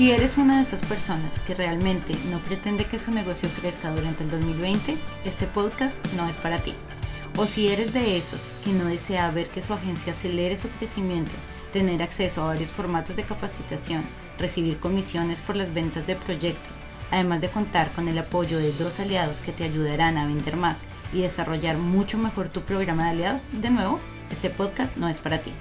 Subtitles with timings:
[0.00, 4.24] Si eres una de esas personas que realmente no pretende que su negocio crezca durante
[4.24, 4.96] el 2020,
[5.26, 6.72] este podcast no es para ti.
[7.36, 11.32] O si eres de esos que no desea ver que su agencia acelere su crecimiento,
[11.70, 14.02] tener acceso a varios formatos de capacitación,
[14.38, 16.80] recibir comisiones por las ventas de proyectos,
[17.10, 20.86] además de contar con el apoyo de dos aliados que te ayudarán a vender más
[21.12, 25.42] y desarrollar mucho mejor tu programa de aliados, de nuevo, este podcast no es para
[25.42, 25.52] ti.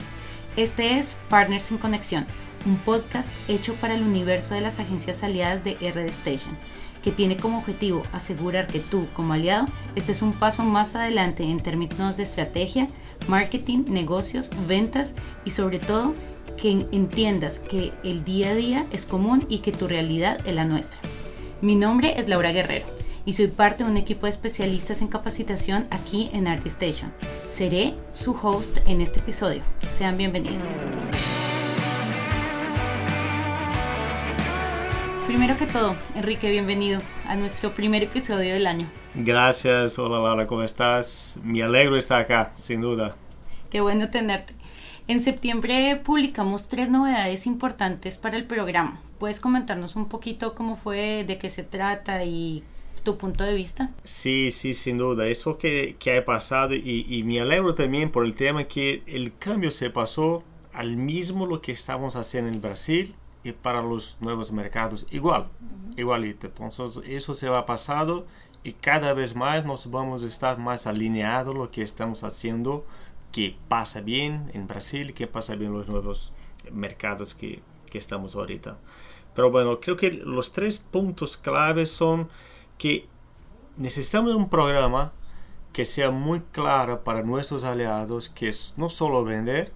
[0.56, 2.26] Este es Partners en Conexión,
[2.66, 6.58] un podcast hecho para el universo de las agencias aliadas de RD Station,
[7.04, 11.60] que tiene como objetivo asegurar que tú, como aliado, estés un paso más adelante en
[11.60, 12.88] términos de estrategia,
[13.28, 16.14] marketing, negocios, ventas y sobre todo
[16.58, 20.66] que entiendas que el día a día es común y que tu realidad es la
[20.66, 21.00] nuestra.
[21.62, 22.86] Mi nombre es Laura Guerrero
[23.26, 27.12] y soy parte de un equipo de especialistas en capacitación aquí en ArtStation.
[27.48, 29.62] Seré su host en este episodio.
[29.88, 30.66] Sean bienvenidos.
[35.30, 38.90] Primero que todo, Enrique, bienvenido a nuestro primer episodio del año.
[39.14, 41.40] Gracias, hola Laura, ¿cómo estás?
[41.44, 43.16] Me alegro de estar acá, sin duda.
[43.70, 44.56] Qué bueno tenerte.
[45.08, 49.04] En septiembre publicamos tres novedades importantes para el programa.
[49.20, 52.64] ¿Puedes comentarnos un poquito cómo fue, de qué se trata y
[53.04, 53.92] tu punto de vista?
[54.04, 55.28] Sí, sí, sin duda.
[55.28, 59.38] Eso que, que ha pasado y, y, me alegro también por el tema que el
[59.38, 60.44] cambio se pasó
[60.74, 65.48] al mismo lo que estamos haciendo en Brasil y para los nuevos mercados igual,
[65.96, 66.48] igualito.
[66.48, 68.26] Entonces eso se va pasado
[68.64, 72.86] y cada vez más nos vamos a estar más alineados lo que estamos haciendo
[73.32, 76.34] que pasa bien en Brasil, que pasa bien en los nuevos
[76.72, 78.78] mercados que, que estamos ahorita.
[79.36, 82.30] Pero bueno, creo que los tres puntos claves son
[82.78, 83.08] que
[83.78, 85.14] necesitamos un programa
[85.72, 89.72] que sea muy claro para nuestros aliados, que es no solo vender,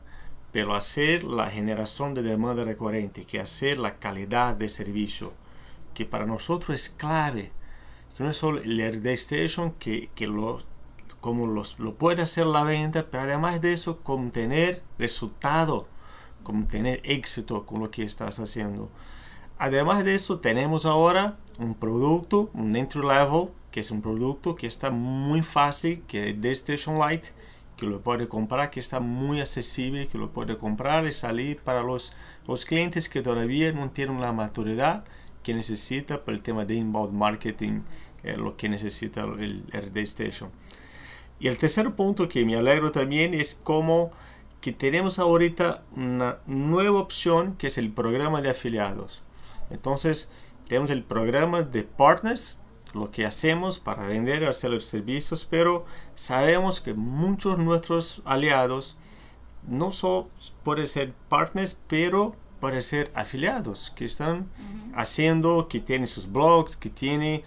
[0.53, 5.33] pero hacer la generación de demanda recurrente, que hacer la calidad de servicio,
[5.95, 7.51] que para nosotros es clave,
[8.15, 10.59] que no es solo el RD Station, que, que lo,
[11.19, 15.87] como los, lo puede hacer la venta, pero además de eso, como tener resultado,
[16.43, 18.91] como tener éxito con lo que estás haciendo.
[19.57, 24.67] Además de eso, tenemos ahora un producto, un entry level, que es un producto que
[24.67, 27.29] está muy fácil, que es de Station Lite,
[27.83, 31.83] que lo puede comprar, que está muy accesible, que lo puede comprar y salir para
[31.83, 32.13] los,
[32.47, 35.03] los clientes que todavía no tienen la maturidad
[35.43, 37.81] que necesita por el tema de inbound marketing,
[38.23, 40.49] eh, lo que necesita el RD Station.
[41.39, 44.11] Y el tercer punto que me alegro también es como
[44.61, 49.21] que tenemos ahorita una nueva opción que es el programa de afiliados.
[49.69, 50.31] Entonces,
[50.69, 52.61] tenemos el programa de partners,
[52.93, 58.97] lo que hacemos para vender, hacer los servicios, pero sabemos que muchos de nuestros aliados
[59.67, 60.29] no solo
[60.63, 64.47] pueden ser partners, pero pueden ser afiliados, que están
[64.95, 67.43] haciendo, que tienen sus blogs, que tienen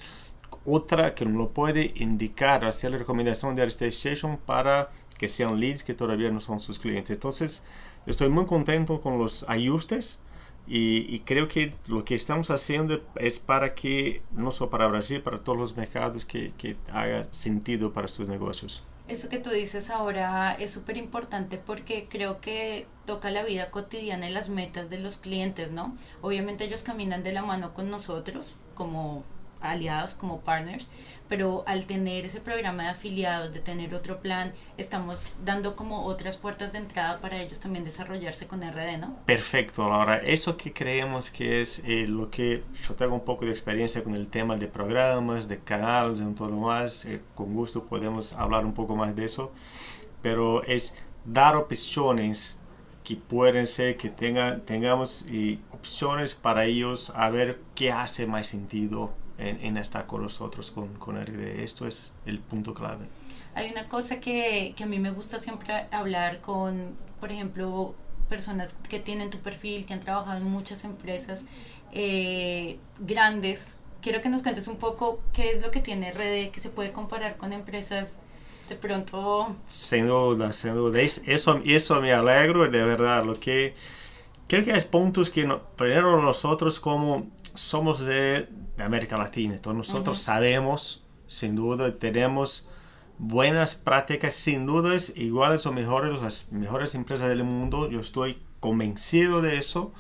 [0.66, 5.82] otra que no lo puede indicar, hacer la recomendación de Station para que sean leads
[5.82, 7.12] que todavía no son sus clientes.
[7.12, 7.62] Entonces,
[8.04, 10.20] estoy muy contento con los ajustes
[10.66, 15.38] y, creo que lo que estamos haciendo es para que, no solo para Brasil, para
[15.38, 18.82] todos los mercados, que, que haga sentido para sus negocios.
[19.08, 24.28] Eso que tú dices ahora es súper importante porque creo que toca la vida cotidiana
[24.28, 25.96] y las metas de los clientes, ¿no?
[26.22, 29.22] Obviamente ellos caminan de la mano con nosotros como
[29.60, 30.90] aliados, como partners,
[31.28, 36.36] pero al tener ese programa de afiliados, de tener otro plan, estamos dando como otras
[36.36, 39.16] puertas de entrada para ellos también desarrollarse con RD, ¿no?
[39.26, 43.50] Perfecto, ahora eso que creemos que es eh, lo que yo tengo un poco de
[43.50, 47.84] experiencia con el tema de programas, de canales, en todo lo más, eh, con gusto
[47.84, 49.52] podemos hablar un poco más de eso,
[50.22, 50.94] pero es
[51.24, 52.58] dar opciones
[53.06, 58.48] que pueden ser que tengan, tengamos y opciones para ellos a ver qué hace más
[58.48, 61.62] sentido en, estar con nosotros, con, con RD.
[61.62, 63.06] Esto es el punto clave.
[63.54, 67.94] Hay una cosa que, que a mí me gusta siempre hablar con, por ejemplo,
[68.28, 71.46] personas que tienen tu perfil, que han trabajado en muchas empresas
[71.92, 73.76] eh, grandes.
[74.02, 76.92] Quiero que nos cuentes un poco qué es lo que tiene RD, que se puede
[76.92, 78.18] comparar con empresas
[78.68, 79.56] de pronto...
[79.66, 81.00] Sin duda, sin duda.
[81.00, 83.24] Eso, eso me alegro, de verdad.
[83.24, 83.74] Lo que
[84.48, 89.54] creo que hay puntos que no, primero nosotros como somos de, de América Latina.
[89.54, 92.68] Entonces nosotros sabemos, sin duda, tenemos
[93.18, 97.90] buenas prácticas, sin duda es iguales o mejores las mejores empresas del mundo.
[97.90, 99.92] Yo estoy convencido de eso,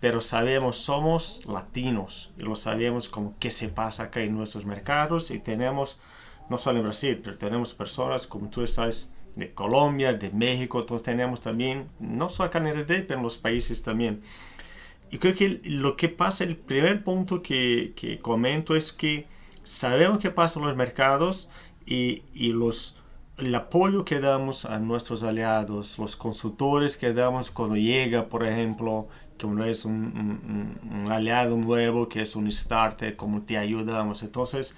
[0.00, 5.30] pero sabemos, somos latinos y lo sabemos como qué se pasa acá en nuestros mercados
[5.30, 6.00] y tenemos,
[6.48, 11.04] no solo en Brasil, pero tenemos personas como tú estás de Colombia, de México, entonces
[11.04, 14.20] tenemos también, no solo acá en RD, pero en los países también.
[15.12, 19.26] Y creo que lo que pasa, el primer punto que, que comento es que
[19.62, 21.50] sabemos qué pasa en los mercados
[21.84, 22.96] y, y los,
[23.36, 29.06] el apoyo que damos a nuestros aliados, los consultores que damos cuando llega, por ejemplo,
[29.36, 34.22] que uno es un, un, un, aliado nuevo, que es un starter, cómo te ayudamos.
[34.22, 34.74] Entonces,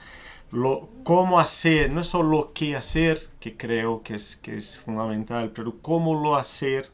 [0.51, 5.53] lo, cómo hacer, no solo lo que hacer, que creo que es, que es fundamental,
[5.55, 6.91] pero cómo lo hacer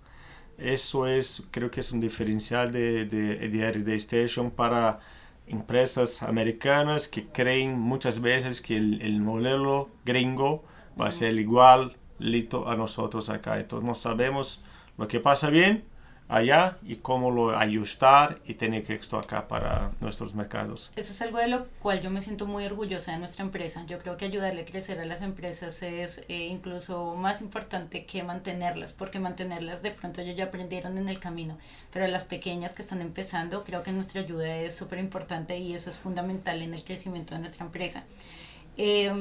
[0.61, 5.01] eso es, creo que es un diferencial de, de, de RD Station para
[5.47, 10.65] empresas americanas que creen muchas veces que el, el modelo gringo
[11.01, 11.97] va a ser igual
[12.67, 13.59] a nosotros acá.
[13.59, 14.63] Entonces no sabemos
[14.99, 15.85] lo que pasa bien
[16.31, 20.91] allá y cómo lo ajustar y tener esto acá para nuestros mercados.
[20.97, 23.85] Eso es algo de lo cual yo me siento muy orgullosa de nuestra empresa.
[23.87, 28.23] Yo creo que ayudarle a crecer a las empresas es eh, incluso más importante que
[28.23, 31.59] mantenerlas, porque mantenerlas de pronto ellos ya aprendieron en el camino,
[31.93, 35.91] pero las pequeñas que están empezando, creo que nuestra ayuda es súper importante y eso
[35.91, 38.05] es fundamental en el crecimiento de nuestra empresa.
[38.77, 39.13] Eh,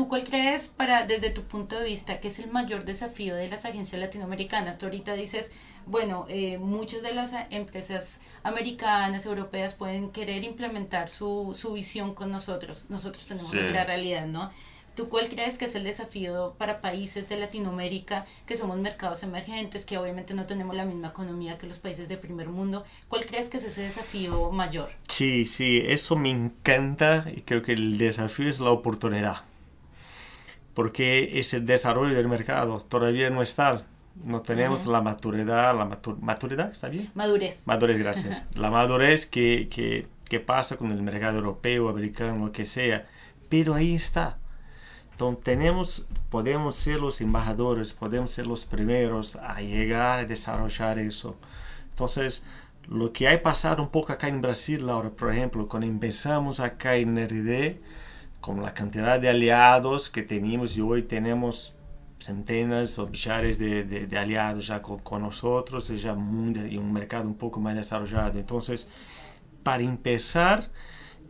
[0.00, 3.50] ¿Tú cuál crees, para, desde tu punto de vista, que es el mayor desafío de
[3.50, 4.78] las agencias latinoamericanas?
[4.78, 5.52] Tú ahorita dices,
[5.84, 12.32] bueno, eh, muchas de las empresas americanas, europeas pueden querer implementar su, su visión con
[12.32, 12.86] nosotros.
[12.88, 14.50] Nosotros tenemos otra realidad, ¿no?
[14.94, 19.84] ¿Tú cuál crees que es el desafío para países de Latinoamérica, que somos mercados emergentes,
[19.84, 22.86] que obviamente no tenemos la misma economía que los países de primer mundo?
[23.08, 24.92] ¿Cuál crees que es ese desafío mayor?
[25.10, 29.49] Sí, sí, eso me encanta y creo que el desafío es la oportunidad
[30.74, 33.82] porque ese desarrollo del mercado todavía no está.
[34.24, 37.10] No tenemos la maturidad, la maturidad, ¿está bien?
[37.14, 37.62] Madurez.
[37.66, 38.44] Madurez, gracias.
[38.54, 43.06] la madurez que, que, que, pasa con el mercado europeo, americano, lo que sea.
[43.48, 44.36] Pero ahí está.
[45.12, 51.36] Entonces tenemos, podemos ser los embajadores, podemos ser los primeros a llegar a desarrollar eso.
[51.90, 52.44] Entonces,
[52.88, 56.96] lo que ha pasado un poco acá en Brasil, Laura, por ejemplo, cuando empezamos acá
[56.96, 57.78] en RD,
[58.40, 61.76] con la cantidad de aliados que tenemos y hoy tenemos
[62.18, 66.92] centenas o millares de, de, de aliados ya con, con, nosotros y ya y un
[66.92, 68.38] mercado un poco más desarrollado.
[68.38, 68.88] Entonces,
[69.62, 70.70] para empezar,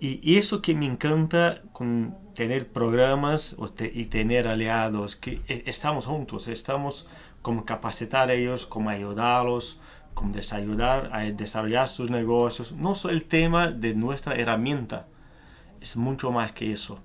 [0.03, 3.55] y eso que me encanta con tener programas
[3.93, 7.07] y tener aliados, que e, estamos juntos, estamos
[7.43, 9.79] como capacitar a ellos, como ayudarlos,
[10.15, 12.73] como desayudar a desarrollar sus negocios.
[12.73, 15.07] No solo el tema de nuestra herramienta,
[15.81, 16.99] es mucho más que eso.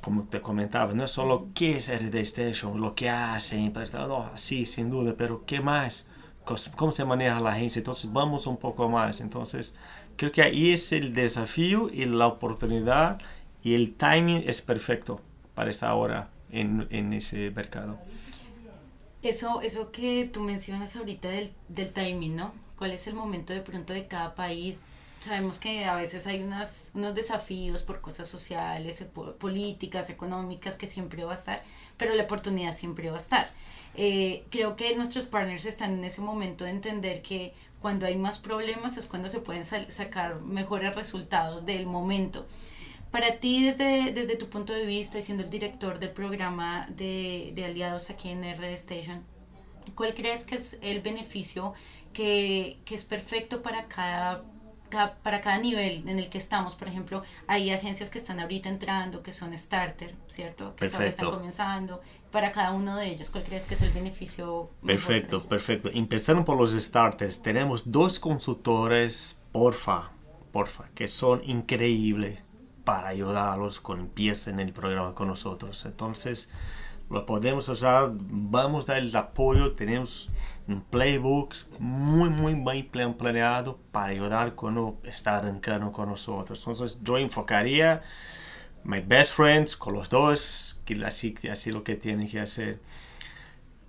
[0.00, 4.66] Como te comentaba, no es solo qué es RD Station, lo que hacen, no, sí,
[4.66, 6.08] sin duda, pero qué más,
[6.76, 9.20] cómo se maneja la agencia, entonces vamos un poco más.
[9.22, 9.74] Entonces,
[10.16, 13.18] creo que ahí es el desafío y la oportunidad
[13.62, 15.20] y el timing es perfecto
[15.54, 17.98] para esta hora en, en ese mercado.
[19.22, 22.52] Eso, eso que tú mencionas ahorita del, del timing, ¿no?
[22.76, 24.82] ¿Cuál es el momento de pronto de cada país
[25.24, 30.86] sabemos que a veces hay unas, unos desafíos por cosas sociales, eh, políticas, económicas, que
[30.86, 31.62] siempre va a estar,
[31.96, 33.52] pero la oportunidad siempre va a estar.
[33.96, 38.38] Eh, creo que nuestros partners están en ese momento de entender que cuando hay más
[38.38, 42.46] problemas es cuando se pueden sacar mejores resultados del momento.
[43.10, 47.52] Para ti, desde, desde tu punto de vista y siendo el director del programa de,
[47.54, 49.22] de aliados aquí en Red Station,
[49.94, 51.74] ¿cuál crees que es el beneficio
[52.12, 54.44] que, que es perfecto para cada
[55.22, 56.74] para cada nivel en el que estamos.
[56.74, 60.74] Por ejemplo, hay agencias que están ahorita entrando, que son starter, ¿cierto?
[60.76, 62.00] Que están comenzando.
[62.30, 64.70] Para cada uno de ellos, ¿cuál crees que es el beneficio?
[64.84, 65.88] Perfecto, perfecto.
[65.92, 70.10] Empezando por los starters, tenemos dos consultores, porfa,
[70.52, 72.40] porfa, que son increíbles
[72.84, 75.84] para ayudarlos con empiecen el programa con nosotros.
[75.86, 76.50] Entonces,
[77.10, 80.30] lo podemos usar, vamos dar el apoyo, tenemos
[80.66, 86.58] un playbook muy, muy bien planeado para ayudar cuando está arrancando con nosotros.
[86.66, 88.02] Entonces yo enfocaría
[88.84, 92.80] my best friends con los dos, que así, así lo que tienen que hacer.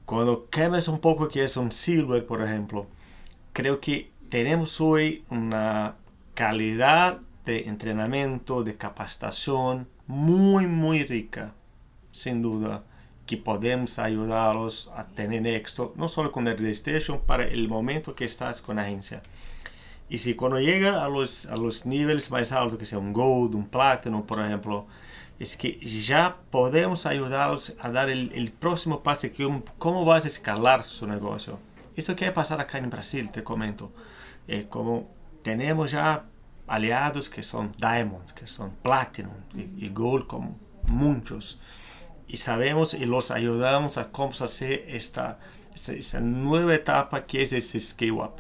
[0.05, 2.86] Cuando cambias un poco que es un silver, por ejemplo,
[3.53, 5.95] creo que tenemos hoy una
[6.34, 11.53] calidad de entrenamiento, de capacitación muy, muy rica,
[12.12, 12.84] sin duda
[13.25, 18.25] que podemos ayudarlos a tener éxito, no solo con el Station, para el momento que
[18.25, 19.22] estás con la agencia.
[20.08, 24.24] Y si cuando llega a los, a los altos, que sea un Gold, un Platinum,
[24.24, 24.86] por ejemplo,
[25.39, 30.84] es que ya podemos ayudarlos a dar el próximo paso, que cómo vas a escalar
[30.84, 31.60] su negocio.
[31.96, 33.91] Eso que a pasar acá en Brasil, te comento.
[34.48, 35.10] Eh, como
[35.41, 36.25] tenemos ya
[36.67, 41.60] aliados que son Diamond, que son Platinum y Gold, como muchos
[42.27, 45.39] y sabemos y los ayudamos a cómo hacer esta,
[45.74, 48.36] esta, nueva etapa que es ese scale up.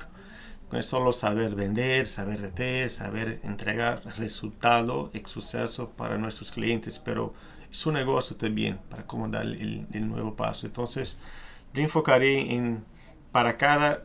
[0.71, 7.33] es solo saber vender, saber retener, saber entregar resultado y suceso para nuestros clientes, pero
[7.71, 10.65] es un negocio también para cómo dar el, nuevo paso.
[10.65, 11.17] Entonces,
[11.73, 12.83] yo enfocaré en
[13.31, 14.03] para cada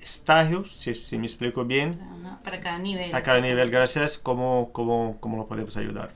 [0.00, 1.98] estágio, si, si, me explico bien.
[2.42, 3.10] Para cada nivel.
[3.10, 6.10] Para cada nivel, gracias, cómo, cómo, cómo lo podemos ayudar.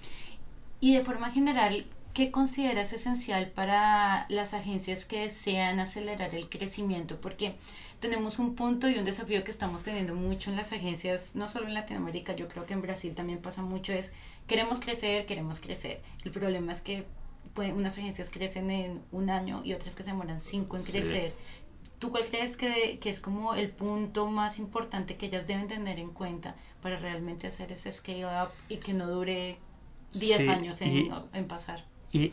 [0.81, 1.87] Y de forma general,
[2.19, 7.21] ¿qué consideras esencial para las agencias que desean acelerar el crecimiento?
[7.21, 7.55] Porque
[8.01, 11.69] tenemos un punto y un desafío que estamos teniendo mucho en las agencias, no solo
[11.69, 14.13] en Latinoamérica, yo creo que en Brasil también pasa mucho, es
[14.49, 16.03] queremos crecer, queremos crecer.
[16.25, 17.07] El problema es que
[17.55, 21.35] unas agencias crecen en un año y otras que se demoran cinco en crecer.
[22.01, 26.01] ¿Tú cuál crees que, que, es como el punto más importante que ellas deben tener
[26.01, 29.59] en cuenta para realmente hacer ese scale up y que no dure
[30.15, 31.85] 10 años en, en pasar?
[32.11, 32.31] Y,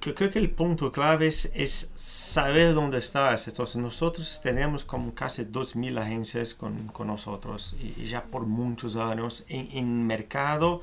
[0.00, 3.46] creo que el punto clave es, saber dónde estás.
[3.46, 9.44] Entonces nosotros tenemos como casi 2.000 agencias con, con nosotros y, ya por muchos años
[9.48, 10.82] en, en, mercado,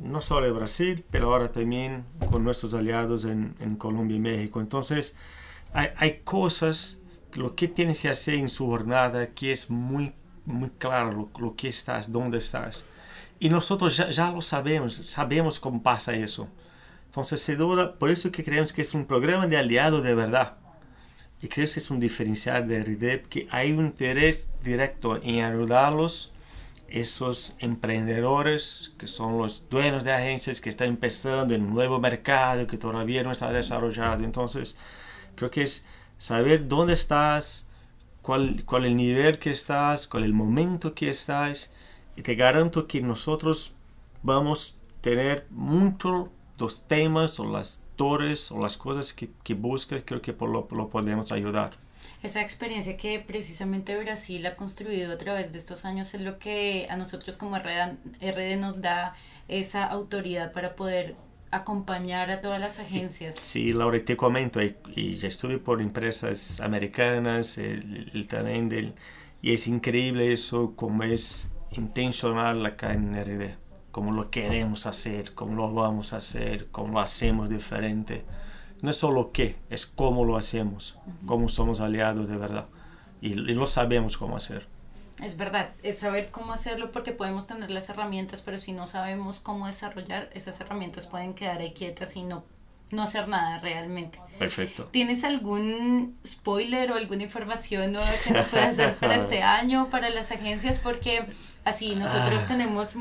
[0.00, 4.60] no solo en Brasil, pero ahora también con nuestros aliados en, en Colombia y México.
[4.60, 5.16] Entonces
[5.72, 6.98] hay, hay, cosas,
[7.34, 10.12] lo que tienes que hacer en su jornada que es muy,
[10.46, 12.84] muy claro lo, lo que estás, dónde estás.
[13.38, 16.48] Y nosotros ya, ya lo sabemos, sabemos cómo pasa eso.
[17.16, 17.56] Entonces,
[17.98, 20.58] por eso que creemos que es un programa de aliado de verdad.
[21.40, 26.34] Y creo que es un diferencial de RIDEP, que hay un interés directo en ayudarlos,
[26.88, 32.66] esos emprendedores que son los dueños de agencias que están empezando en un nuevo mercado
[32.66, 34.22] que todavía no está desarrollado.
[34.22, 34.76] Entonces,
[35.36, 35.86] creo que es
[36.18, 37.66] saber dónde estás,
[38.20, 41.72] cuál, cuál el nivel que estás, cuál el momento que estás.
[42.14, 43.72] Y te garanto que nosotros
[44.22, 50.02] vamos a tener mucho los temas o las torres o las cosas que, que buscas,
[50.04, 51.72] creo que por lo, lo, podemos ayudar.
[52.22, 56.86] Esa experiencia que precisamente Brasil ha construido a través de estos años es lo que
[56.90, 59.14] a nosotros como RD, RD nos da
[59.48, 61.16] esa autoridad para poder
[61.50, 63.36] acompañar a todas las agencias.
[63.36, 68.94] Sí, Laura, te comento, y, ya estuve por empresas americanas, el, el también del,
[69.40, 73.65] y es increíble eso, como es intencional acá en RD
[73.96, 78.26] cómo lo queremos hacer, cómo lo vamos a hacer, cómo lo hacemos diferente.
[78.82, 82.66] No es solo qué, es cómo lo hacemos, cómo somos aliados de verdad.
[83.22, 84.66] Y, lo sabemos cómo hacer.
[85.22, 89.40] Es verdad, es saber cómo hacerlo porque podemos tener las herramientas, pero si no sabemos
[89.40, 92.44] cómo desarrollar, esas herramientas pueden quedar ahí quietas y no,
[92.90, 94.20] no hacer nada realmente.
[94.38, 94.90] Perfecto.
[94.92, 100.10] ¿Tienes algún spoiler o alguna información nueva que nos puedas dar para este año, para
[100.10, 100.80] las agencias?
[100.80, 101.24] Porque
[101.64, 102.46] así nosotros ah.
[102.46, 102.94] tenemos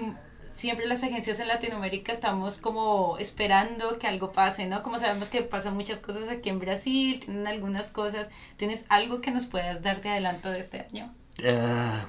[0.56, 4.82] siempre las agencias en Latinoamérica estamos como esperando que algo pase, ¿no?
[4.84, 8.32] Como sabemos que pasan muchas cosas aquí en Brasil, tienen algunas cosas.
[8.56, 11.14] ¿Tienes algo que nos puedas dar de adelanto de este año?
[11.46, 12.06] Ah,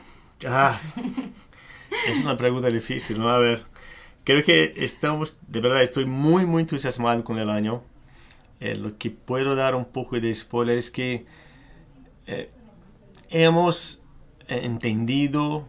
[0.46, 0.80] ah.
[2.08, 3.28] es una pregunta difícil, ¿no?
[3.28, 3.64] A ver,
[4.22, 7.82] creo que estamos, de verdad, estoy muy, muy entusiasmado con el año.
[8.60, 11.26] Eh, lo que puedo dar un poco de spoiler es que
[12.28, 12.48] eh,
[13.28, 14.02] hemos
[14.46, 15.66] entendido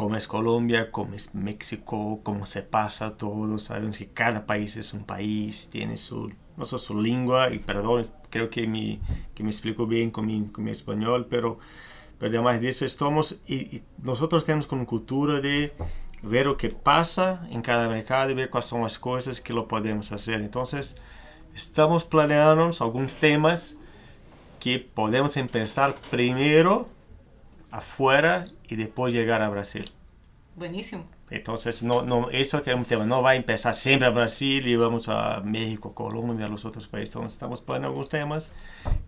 [0.00, 3.58] cómo es Colombia, cómo es México, cómo se pasa todo.
[3.58, 8.10] Sabemos que cada país es un país, tiene su, no solo su lengua, y perdón,
[8.30, 8.98] creo que me,
[9.34, 11.58] que me explico bien con mi, con mi español, pero,
[12.18, 15.74] pero además de eso estamos, y, nosotros tenemos como cultura de
[16.22, 19.68] ver lo que pasa en cada mercado y ver cuáles son las cosas que lo
[19.68, 20.40] podemos hacer.
[20.40, 20.96] Entonces,
[21.54, 23.76] estamos planeando algunos temas
[24.60, 26.88] que podemos empezar primero
[27.70, 29.90] afuera y después llegar a Brasil.
[30.56, 31.04] Buenísimo.
[31.30, 34.66] Entonces, no, no, eso que es un tema, no va a empezar siempre a Brasil
[34.66, 37.14] y vamos a México, Colombia, a los otros países.
[37.14, 38.54] Entonces, estamos poniendo algunos temas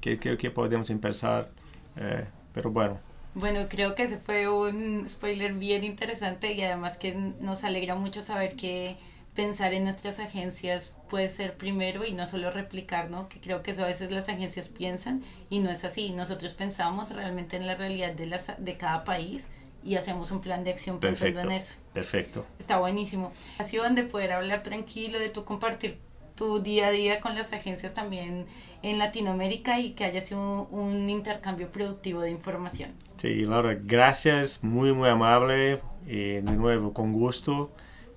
[0.01, 1.51] que creo que podemos empezar,
[1.97, 3.01] eh, pero bueno.
[3.35, 8.23] Bueno, creo que ese fue un spoiler bien interesante y además que nos alegra mucho
[8.23, 8.99] saber que
[9.35, 13.29] pensar en nuestras agencias puede ser primero y no solo replicar, ¿no?
[13.29, 16.11] Que creo que eso a veces las agencias piensan y no es así.
[16.11, 19.51] Nosotros pensamos realmente en la realidad de, las, de cada país
[19.85, 21.75] y hacemos un plan de acción pensando en eso.
[21.95, 22.47] Perfecto.
[22.59, 23.33] Está buenísimo.
[23.59, 25.99] Ha sido donde poder hablar tranquilo, de tu compartir
[26.35, 28.47] tu día a día con las agencias también
[28.83, 32.93] en Latinoamérica y que haya sido un, intercambio productivo de información.
[33.19, 37.71] Sí, Laura, gracias, muy, muy amable y de nuevo, con gusto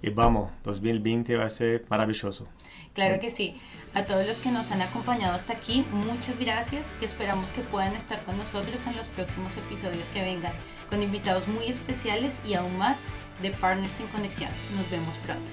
[0.06, 2.48] y vamos, 2020 va a ser maravilloso.
[2.94, 3.60] Claro que sí.
[3.96, 7.96] A todos los que nos han acompañado hasta aquí, muchas gracias y esperamos que puedan
[7.96, 10.54] estar con nosotros en los próximos episodios que vengan,
[10.90, 13.06] con invitados muy especiales y aún más
[13.42, 14.52] de Partners en Conexión.
[14.78, 15.52] Nos vemos pronto.